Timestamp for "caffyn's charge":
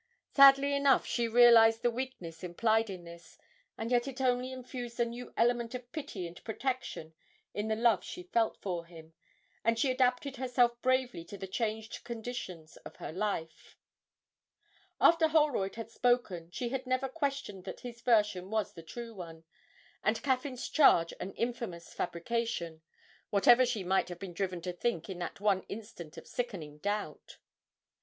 20.23-21.13